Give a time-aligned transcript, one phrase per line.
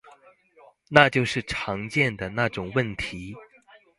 [0.89, 3.35] 那就是常見的那種問題